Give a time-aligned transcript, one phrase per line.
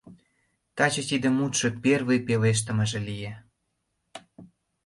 [0.75, 3.33] Таче тиде мутшо первый пелештымыже лие.